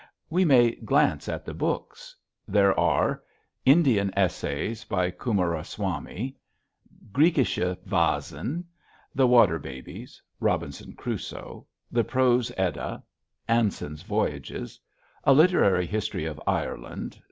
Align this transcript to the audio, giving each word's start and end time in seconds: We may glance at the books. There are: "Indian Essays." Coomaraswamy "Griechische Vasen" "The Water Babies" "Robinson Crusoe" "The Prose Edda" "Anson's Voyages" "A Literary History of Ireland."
We 0.31 0.45
may 0.45 0.71
glance 0.77 1.29
at 1.29 1.45
the 1.45 1.53
books. 1.53 2.15
There 2.47 2.71
are: 2.79 3.21
"Indian 3.67 4.11
Essays." 4.17 4.83
Coomaraswamy 4.83 6.35
"Griechische 7.11 7.77
Vasen" 7.87 8.63
"The 9.13 9.27
Water 9.27 9.59
Babies" 9.59 10.19
"Robinson 10.39 10.93
Crusoe" 10.93 11.67
"The 11.91 12.03
Prose 12.03 12.51
Edda" 12.57 13.03
"Anson's 13.47 14.01
Voyages" 14.01 14.79
"A 15.23 15.33
Literary 15.33 15.85
History 15.85 16.25
of 16.25 16.41
Ireland." 16.47 17.19